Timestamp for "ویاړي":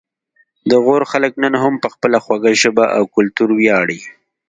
3.53-3.99